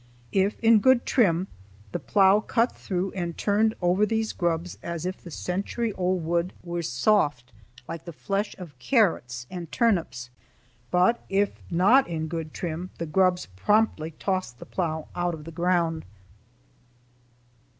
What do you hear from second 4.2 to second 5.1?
grubs as